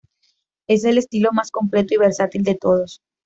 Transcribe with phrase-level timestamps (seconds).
[0.67, 3.03] Es el estilo más completo y versátil de todos...